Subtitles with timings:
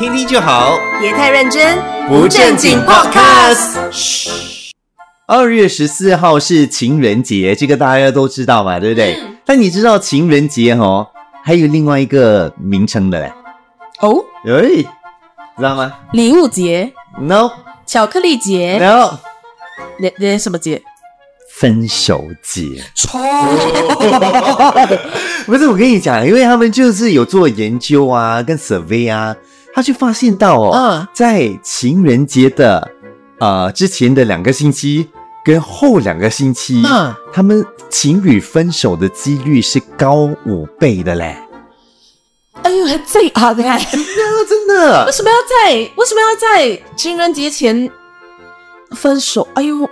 [0.00, 1.78] 听听就好，别太认真，
[2.08, 3.76] 不正经 Podcast。
[3.92, 4.30] 嘘，
[5.26, 9.20] 二月十四号是情人节，这个大家都知道嘛，对不对？
[9.44, 11.06] 但你知道情人节哦，
[11.44, 13.30] 还有另外一个名称的嘞？
[14.00, 14.82] 哦，哎，
[15.58, 17.50] 知道吗礼物节、？No
[17.84, 19.18] 巧克力节，No，
[19.98, 20.80] 那那什么节？
[21.58, 22.82] 分手节。
[22.94, 23.20] 错，
[25.44, 29.36] 不是我跟你讲，因为他们就是有做研究啊，跟 survey 啊，
[29.74, 32.90] 他就发现到哦，嗯在情人节的
[33.38, 35.08] 呃之前的两个星期
[35.44, 41.36] 跟后两个星期，嗯他们情侣分手的几率是高五倍的嘞。
[42.62, 43.80] 哎呦，还这啊，真的，
[44.46, 47.90] 真的，什么要在为什么要在情人节前
[48.90, 49.48] 分手？
[49.54, 49.88] 哎呦，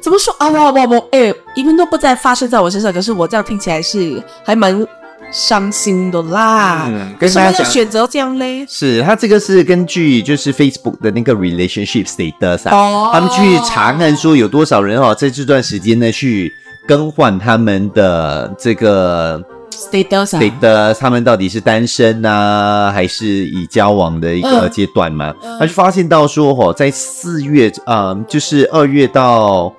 [0.00, 0.48] 怎么说啊？
[0.48, 4.86] 我我我，哎，一定都不再发生在我身上，可是我这样听起来是还蛮
[5.30, 6.84] 伤心的啦。
[6.88, 8.64] 嗯跟为什么大家讲要选择这样嘞？
[8.68, 16.52] 是他这个是根据就是 Facebook 的那个 relationship status 啊，哦他们去查看说有多少人哦在这段时间呢去
[16.86, 25.34] 更换他们的这个 status 啊 status，他们到底是单身啊，还是已交往的一个嗯阶段嘛？
[25.44, 29.72] 嗯他就发现到说哦，在四月啊、呃就是二月到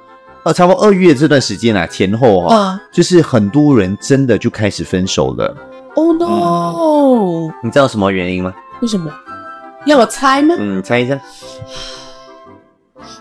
[0.44, 5.56] 呃差不多二月这段时间啊前后哦，嗯就是很多人真的就开始分手了。
[5.96, 7.52] ，Oh no！
[7.64, 8.54] 你知道什么原因吗？
[8.82, 9.12] 为什么？
[9.86, 10.56] 要我猜吗？
[10.58, 11.20] 嗯，猜一下。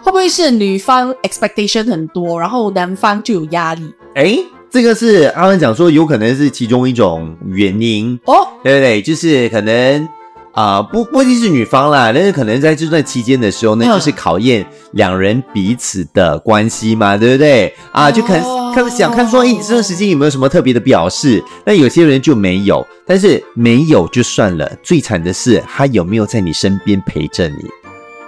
[0.03, 3.93] 会不会是女方 expectation 很多，然后男方就有压力？
[4.15, 4.39] 哎，
[4.71, 9.03] 这个是阿文讲说，有可能是其中一种原因，哦，对不对？
[9.03, 10.09] 就是可能
[10.55, 17.73] 啊、不不一定是女方啦，但是可能在这段期间的时候呢，嗯就是考验两人彼此的关系嘛，对不对？
[17.93, 21.43] 啊，就看哦看想看说，哎，这段时间有没有什么特别的表示？
[21.65, 27.57] 那有些人就没有，但是没有就算了，最惨的是他有没有在你身边陪着你？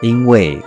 [0.01, 0.63] 因为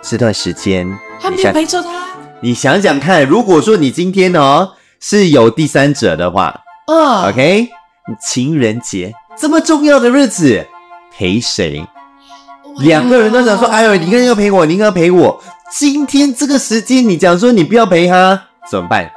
[0.00, 0.88] 这段时间，
[1.20, 2.06] 他没有陪着他。
[2.40, 4.70] 你想想看，如果说你今天哦
[5.00, 7.68] 是有第三者的话嗯，OK，
[8.24, 10.66] 情人节这么重要的日子，
[11.18, 11.84] 陪谁
[12.62, 15.42] ？Oh 两个人都想说，哎呦，你应该要陪我，你应该要陪我。
[15.76, 18.40] 今天这个时间，你讲说你不要陪他，
[18.70, 19.10] 怎么办？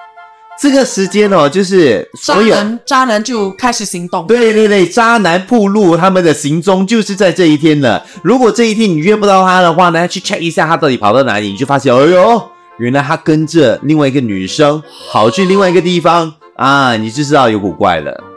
[0.59, 4.25] 这个时间哦，就是渣所有男渣男就开始行动。
[4.25, 8.03] 对对对，渣男铺路他们的行踪就是在这一天了。
[8.23, 12.41] 如果这一天你约不到他的话呢，去 check 一下他到底跑到哪里，你就发现，哎呦，
[12.79, 14.81] 原来他跟着另外一个女生
[15.11, 18.30] 跑去另外一个地方啊，你就知道有古怪了。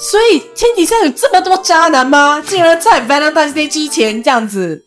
[0.00, 2.42] 所以天底下有这么多渣男吗？
[2.46, 4.82] 竟然在 Valentine's Day 之前这样子，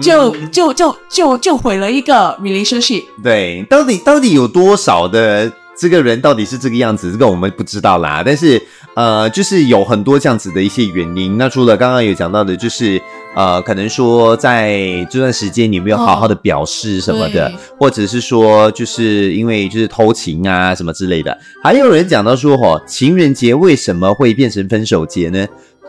[0.00, 3.04] 就、嗯就就就就毁了一个 relationship。
[3.22, 8.20] 对，到底到底有多少的这个人到底是这个样子，这个我们不知道啦。
[8.26, 8.60] 但是
[8.94, 11.38] 呃，就是有很多这样子的一些原因。
[11.38, 13.00] 那除了刚刚有讲到的，就是
[13.34, 21.36] 呃，可能说在这段时间你没有好好的表示什么的，对或者是说就是因为就是偷情啊什么之类的。
[21.62, 25.46] 还有人讲到说，哦，情人节为什么会变成分手节呢？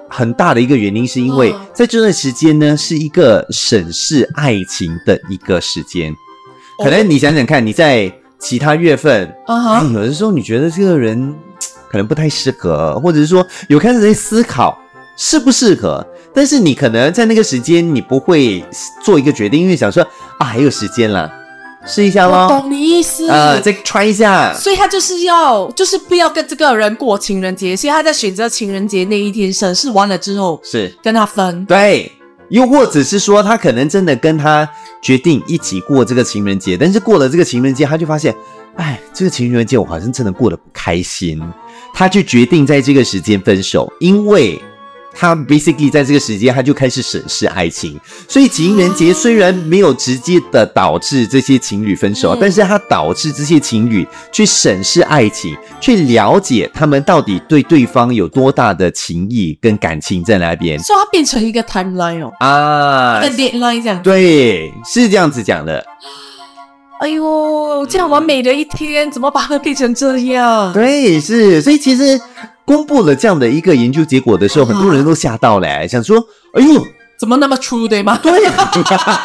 [0.10, 6.14] 很大的一个原因是因为嗯在这段时间呢，是一个审视爱情的一个时间。
[6.84, 11.34] 可能你想想看，你在其他月份，啊有的时候你觉得这个人
[11.90, 14.78] 可能不太适合，或者是说有开始在思考
[15.18, 18.66] 适不适合，但是你可能在那个时间你不会
[19.04, 20.02] 做一个决定，因为想说
[20.40, 21.32] 啊还有时间啦，
[21.86, 23.30] 试一下我咯，懂你意思。
[23.30, 24.54] 呃，再 try 一下。
[24.54, 31.64] 所以他就是要，就是不要跟这个人过情人节，所以他在选择情人节那一天审视完了之后，是跟他分。
[31.66, 32.12] 对，
[32.50, 34.68] 又或者是说他可能真的跟他
[35.02, 38.34] 决定一起过这个情人节，但是过了这个情人节，他就发现，
[38.76, 41.40] 哎，这个情人节我好像真的过得不开心，
[41.94, 44.60] 他就决定在这个时间分手，因为。
[45.14, 64.02] 他 basically 在这个时间，他就开始审视爱情，所以情人节虽然没有直接的导致这些情侣分手，嗯但是它导致这些情侣去审视爱情，去了解他们到底对对方有多大的情谊跟感情在那边所以它变成一个 timeline 哦，啊一个 deadline 这样。
[64.02, 65.86] 对，是这样子讲的。
[67.00, 70.72] 哎呦，这样完美的一天，怎么把它变成这样？
[70.72, 72.20] 对，是，所以其实
[72.66, 76.18] 公布了这样的一个研究结果的时候，很多人都吓到了、想说，
[76.54, 76.82] 哎呦，
[77.20, 78.18] 怎么那么 true 对吗？
[78.22, 78.72] 对呀、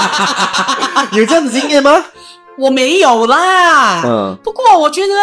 [1.12, 2.04] 有这样的经验吗？
[2.58, 4.02] 我没有啦。
[4.04, 5.14] 嗯，不过我觉得，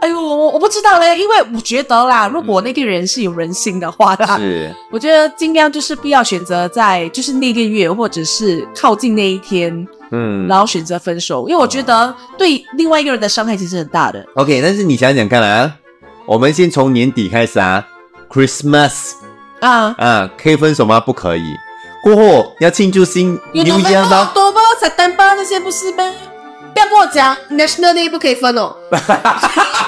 [0.00, 14.26] 哎呦，我我不知道嘞，因为我觉得啦，如果那个人是有人性的话啦，是，我觉得尽量就是不要选择在就是那个月或者是靠近那一天，嗯然后选择分手，因为我觉得对另外一个人的伤害其实很大的。
[14.34, 15.72] ，OK，但是你想想看啊，
[16.26, 17.86] 我们先从年底开始啊
[18.32, 19.12] ，Christmas
[19.60, 20.98] 啊，啊，可以分手吗？
[21.00, 21.42] 不可以。
[22.02, 24.30] 过后要庆祝新有 New 多 Year 吗？
[24.34, 26.12] 多包彩蛋包那些不是呗？
[26.74, 28.74] 不要跟我讲 National Day 不可以分哦，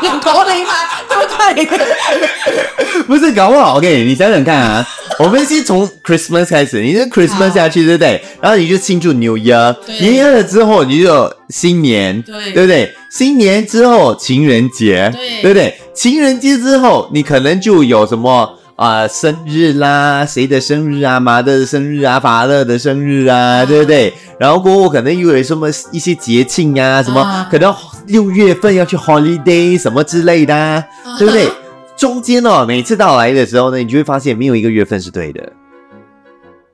[0.03, 0.73] 有头雷吗？
[1.09, 3.03] 对不对？
[3.05, 4.87] 不是，搞不好 OK，你想想看啊，
[5.21, 8.23] 我们先从 Christmas 开始，你就 Christmas 下去，对不对？
[8.41, 12.95] 然后你就庆祝 New Year，对 New Year 了之后你就有新年，对对不对？
[13.11, 15.75] 新年之后情人节，对对不对？
[15.95, 18.59] 情人节之后你可能就有什么。
[18.77, 21.19] 啊、生日啦，谁的生日啊？
[21.19, 24.13] 马的生日啊，法乐的生日啊，对不对？
[24.39, 27.75] 然后过后可能又有什么一些节庆啊，什么、啊可能
[28.09, 30.85] 六月份要去 holiday 什么之类的、啊，
[31.19, 31.49] 对不对？
[31.96, 35.40] 中间哦，每次到来的时候呢，你就会发现没有一个月份是对的，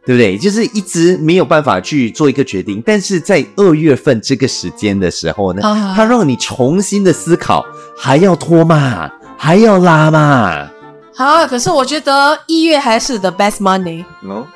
[0.04, 0.36] 对不对？
[0.36, 2.82] 就是一直没有办法去做一个决定。
[2.84, 7.64] 但是在二月份这个时间的时候呢，啊它让你重新的思考，
[7.96, 10.68] 还要拖嘛，还要拉嘛。
[11.14, 14.46] 好，可是我觉得一月还是 the best money，哦，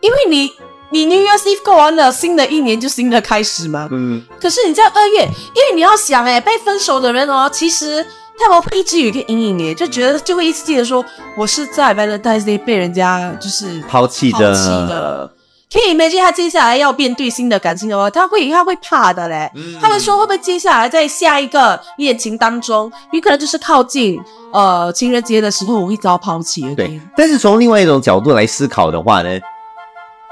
[0.00, 0.52] 因为你
[0.90, 3.88] 你 New Year's Eve 过完了，新的一年就新的开始嘛。
[3.90, 8.06] 嗯，可是你在二月，因为你要想，哎，被分手的人哦，其实
[8.38, 11.04] 他们会一直有一个阴影耶，就觉得就会一直记得说，
[11.36, 15.32] 我是在 Valentine's Day 被人家就是抛弃的，抛弃的。
[15.72, 19.50] 可以 imagine 他接下来要面对新的感情的话，他会他会怕的嘞。
[19.54, 24.20] 嗯他们说会不会接下来在下一个恋情当中，有可能就是靠近
[24.52, 27.00] 呃情人节的时候，我会遭抛弃而对。。
[27.16, 29.30] 但是从另外一种角度来思考的话呢，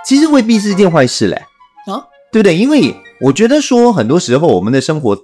[0.05, 1.37] 其实未必是一件坏事嘞。
[1.87, 2.55] 啊对不对？
[2.55, 5.17] 因为我觉得说，很多时候我们的生活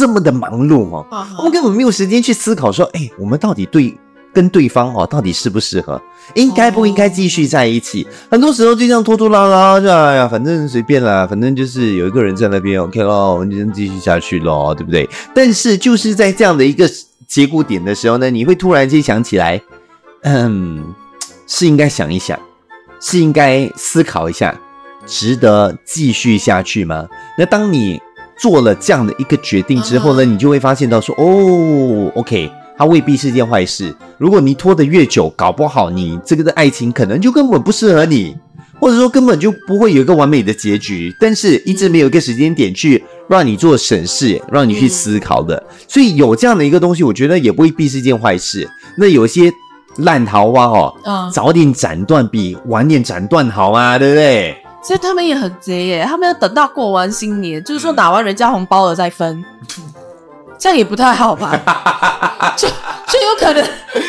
[0.00, 3.94] 这么的忙碌哦，啊我们根本没有时间去思考说，哎，我们到底对
[4.32, 6.00] 跟对方哦，到底适不适合，
[6.34, 8.06] 应该不应该继续在一起？
[8.30, 15.06] 很多时候就这样拖拖拉拉，就哎呀，反正随便啦，反正就是有一个人在那边，OK 咯，我们就这样继续下去咯，对不对？
[15.34, 16.88] 但是就是在这样的一个
[17.26, 19.60] 节骨点的时候呢，你会突然间想起来，
[20.22, 20.82] 嗯，
[21.46, 22.38] 是应该想一想，
[23.02, 24.58] 是应该思考一下，
[25.06, 27.06] 值得继续下去吗？
[27.36, 28.00] 那当你
[28.40, 33.94] 做了这样的一个决定之后呢，你就会发现到说，哦，OK，它未必是件坏事。
[34.16, 38.34] 如果你拖得越久，搞不好你这个的爱情可能就根本不适合你，
[38.80, 41.14] 或者说根本就不会有一个完美的结局。
[41.20, 45.62] 但是一直没有一个时间点去让你做审视，让你去思考的。
[45.86, 48.66] 所以有这样的一个东西，我觉得也未必是件坏事。
[48.96, 49.52] 那有些
[49.98, 54.56] 烂桃花哦，嗯，早点斩断比晚点斩断好啊，对不对？
[54.82, 59.44] 所以他们也很贼耶，他们要等到过完新年，就是说拿完人家红包了再分，
[60.58, 61.52] 这样也不太好吧？
[62.56, 63.62] 就就有可能，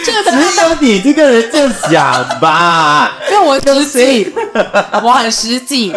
[0.04, 3.12] 就有可能只有你这个人这样想吧？
[3.30, 4.34] 因为我实际，
[5.04, 5.94] 我很实际，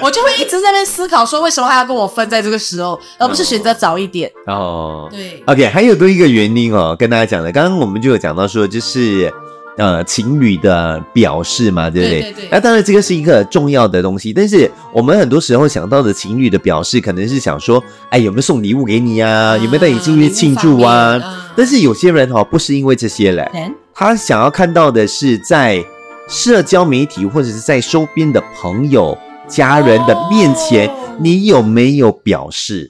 [0.00, 4.30] 我就会一直在那边思考说，为什么他要跟我分在这个时候，而不是选择早一点？
[4.46, 9.32] 哦，对，OK，还有多一个原因哦，跟大家讲的，刚刚我们就有讲到说，就是
[9.76, 12.20] 呃情侣的表示嘛，对不对？
[12.22, 19.56] 对对对那当然这个是一个重要的东西，但是我们很多时候想到的情侣的表示，可能是想说，哎，有没有送礼物给你啊？
[19.56, 21.20] 有没有带你进去庆祝啊？
[21.56, 25.82] 但是有些人哈、哦，不是因为这些嘞，嗯他想要看到的是在
[26.28, 29.16] 社交媒体或者是在周边的朋友、
[29.48, 32.88] 家人的面前，哦你有没有表示？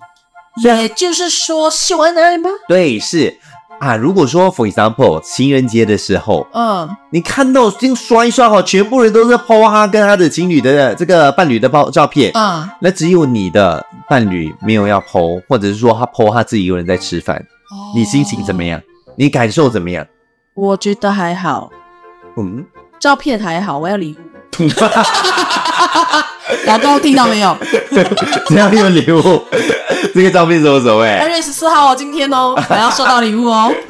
[0.64, 2.48] 也就是说，秀恩爱吗？
[2.66, 3.32] 对，是
[3.78, 3.96] 啊。
[3.96, 18.80] 如果说，for example，情人节的时候，嗯，你看到这样刷一刷哈，全部人都在 po 他跟他的情侣的这个伴侣的包照片，啊，那只有你的伴侣没有要 po，或者是说他 po 他自己一个人在吃饭，哦你心情怎么样？
[19.16, 20.06] 你感受怎么样？
[20.54, 21.70] 我觉得还好，
[22.36, 22.64] 嗯，
[22.98, 24.16] 照片还好，我要礼物。
[26.66, 27.56] 老公听到没有？
[28.48, 29.42] 只要有礼物，
[30.14, 31.10] 这个照片是无所谓。
[31.18, 33.72] 二月十四号哦，今天哦，还要收到礼物哦。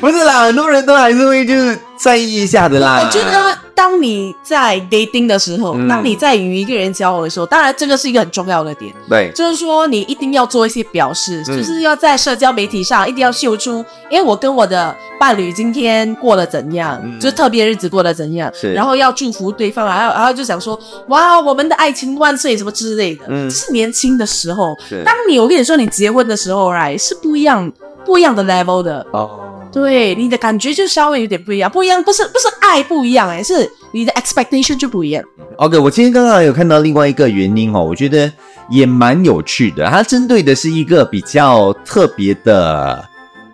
[0.00, 3.02] 不是啦，很多人都还是会就是在意一下的啦。
[3.04, 5.88] 我觉得，当你在 dating 的时候，嗯。
[5.88, 11.56] 当你在与一个人交往的时候，当然这个是一个很重要的点，对，就是说你一定要做一些表示，嗯。
[11.56, 17.18] 就是要在社交媒体上一定要秀出，因为我跟我的伴侣今天过得怎样，嗯。
[17.18, 18.72] 就是特别日子过得怎样，是。
[18.72, 20.78] 然后要祝福对方，然后然后就想说，
[21.08, 23.48] 哇，我们的爱情万岁什么之类的，嗯。
[23.48, 24.76] 这是年轻的时候。
[25.04, 27.70] 当你我跟你说，你结婚的时候，right 是不一样
[28.04, 29.04] 不一样的 level 的。
[29.12, 29.40] 哦，
[29.80, 35.22] 对，你的感觉就稍微有点不一样，不一样不是不是爱不一样哎，是你的 expectation 就不一样。
[35.56, 38.30] OK，我今天刚刚有看到另外一个原因哦，我觉得
[38.70, 39.86] 也蛮有趣的。
[39.86, 43.04] 它针对的是一个比较特别的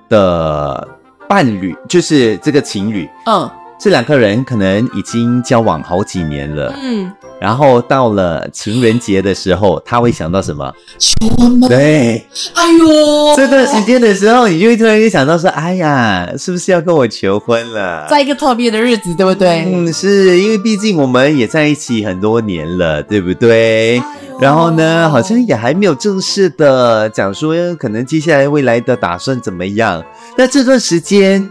[0.08, 0.88] 的
[1.28, 3.08] 伴侣，就是这个情侣。
[3.26, 3.50] 嗯，
[3.84, 10.72] 这两个人可能已经交往好几年了，嗯，然后到了情人节的时候，他会想到什么？
[10.98, 11.68] 求婚吗？
[11.68, 18.06] 对，哎呦，这段时间的时候，你就会突然间想到说，哎呀，是不是要跟我求婚了？
[18.08, 19.70] 在一个特别的日子，对不对？
[19.70, 23.98] 嗯，是因为毕竟我们也在一起很多年了，对不对？
[23.98, 24.04] 哎
[24.40, 30.02] 然后呢，好像也还没有正式的讲说，可能接下来未来的打算怎么样。
[30.36, 31.48] 那这段时间，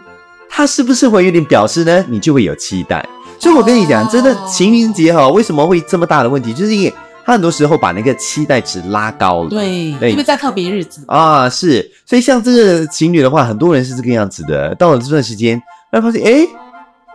[0.56, 2.06] 他是不是会有点表示呢？
[2.08, 3.04] 你就会有期待。
[3.40, 6.54] 所以我跟你讲，哦真的情人节哈，为什么会这么大的问题？
[6.54, 6.94] 就是因为
[7.26, 9.50] 他很多时候把那个期待值拉高了。
[9.50, 14.76] 对，对因为在特别日子，啊，是，所以像这个情侣的话，很多人是这个样子的。
[14.76, 16.48] 到了这段时间，然后发现，哎，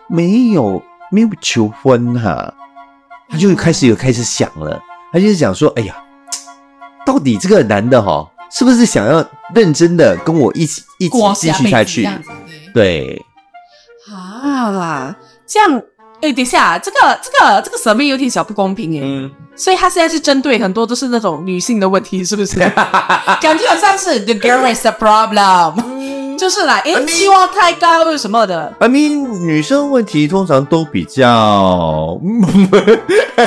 [0.08, 2.52] 没有没有求婚哈、
[3.28, 5.94] 他就开始有开始想了，他就是想说，哎呀，
[7.06, 12.06] 到底这个男的哈、是不是想要认真的跟我一起一起继续下去
[12.74, 13.24] 对。
[14.08, 15.14] 对，啊，
[15.46, 15.82] 这样，
[16.22, 19.00] 哎，等一下，这个这个这个审美有点小不公平哎。
[19.04, 22.58] 嗯，所以他现在是针对很多都是那种女性的问题，是不是？
[23.40, 32.18] 感觉好像是 the girl is the problem，就是啦，哎，期望太高或者什么的，I mean，女生问题通常都比较，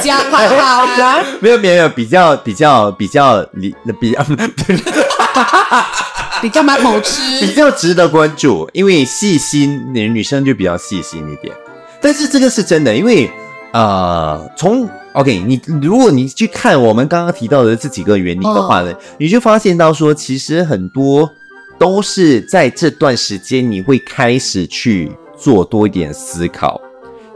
[0.01, 4.23] 讲好好啊， 没有没有比较比较比较理比较。
[6.41, 7.53] 比较蛮好比吃。
[7.53, 11.55] 较值得关注，因为细心，女女生就比较细心一点。
[12.01, 13.29] 但是这个是真的，因为
[13.73, 21.29] 呃，从 OK，你如果你去看我们刚刚提到的这几个原理的话呢，你就发现到说，其实很多
[21.77, 26.81] 都是在这段时间你会开始去做多一点思考。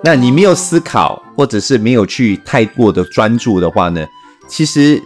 [0.03, 4.05] 那你没有思考，或者是没有去太过的专注的话呢，
[4.47, 5.01] 其实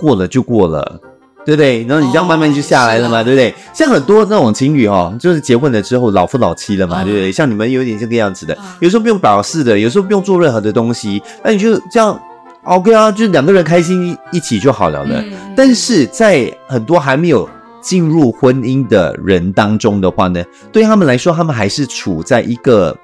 [0.00, 1.00] 过了就过了。
[1.44, 1.84] 对不对？
[1.84, 3.54] 然后你这样慢慢就下来了嘛，对不对？
[3.72, 7.32] 像很多那种情侣哦，就是结婚了之后老夫老妻了嘛，嗯对不对？
[7.32, 12.18] 像你们有点这个样子的嗯，有时候不用表示的，有时候不用做任何的东西，那你就这样
[12.64, 15.20] OK 啊，就两个人开心一起就好了的。
[15.20, 17.48] 嗯但是在很多还没有
[17.80, 22.96] 进入婚姻的人当中的话呢，对他们来说，他们还是处在一个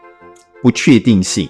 [0.63, 1.49] 不确定性。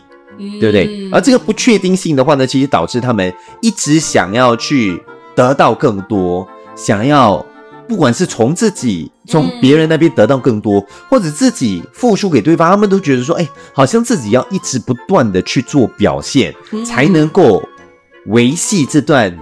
[0.58, 0.86] 对不对？
[0.86, 3.30] 嗯而这个不确定性的话呢，其实导致他们
[3.60, 4.98] 一直想要去
[5.36, 6.48] 得到更多，
[6.82, 7.44] 想要
[7.86, 17.62] 不管是从自己、从嗯别人那边得到更多，或者自己付出给对方，他们都觉得说，哎，好像自己要一直不断的去做表现，嗯才能够
[18.26, 19.36] 维系这段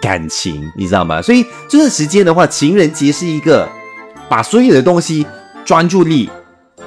[0.00, 1.22] 感情，你知道吗？
[1.22, 3.68] 所以这段时间的话，情人节是一个
[4.28, 5.26] 把所有的东西
[5.64, 6.28] 专注力、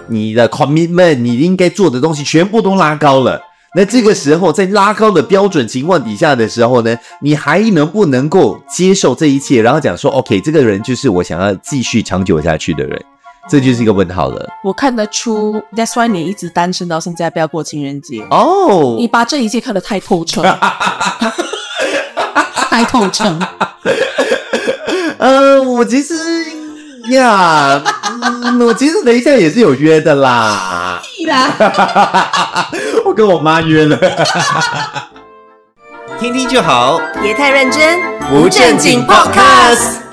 [0.08, 3.40] 你的 commitment、你应该做的东西全部都拉高了。
[3.76, 13.04] 那这个时候，在拉高的标准情况底下的时候呢，你还能不能够接受这一切，然后讲说，OK，这个人就是我想要继续长久下去的人，
[13.50, 14.48] 这就是一个问号了。
[14.64, 18.26] 我看得出，That's why 你一直单身到现在，不要过情人节。
[18.32, 20.42] 哦你把这一切看得太透彻，
[22.70, 23.38] 太透彻。
[25.18, 26.16] 呃，我其实
[27.12, 27.84] 呀，
[28.22, 31.02] 嗯我其实等一下也是有约的啦，
[33.16, 33.98] 跟我妈约了，
[36.20, 40.05] 听听就好，别太认真，不正经 podcast。